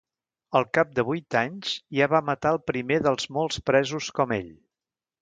[0.59, 4.53] Al cap de vuit anys ja va matar al primer dels molts presos com ell.